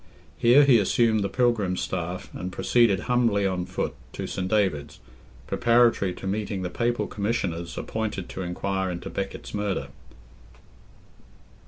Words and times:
Here 0.39 0.63
he 0.63 0.79
assumed 0.79 1.23
the 1.23 1.29
Pilgrim's 1.29 1.79
staff, 1.79 2.31
and 2.33 2.51
proceeded 2.51 3.01
humbly 3.01 3.45
on 3.45 3.67
foot 3.67 3.93
to 4.13 4.25
St. 4.25 4.47
David's, 4.47 4.99
preparatory 5.45 6.11
to 6.15 6.25
meeting 6.25 6.63
the 6.63 6.71
Papal 6.71 7.05
Commissioners 7.05 7.77
appointed 7.77 8.27
to 8.29 8.41
inquire 8.41 8.89
into 8.89 9.11
Beckett's 9.11 9.53
murder. 9.53 9.89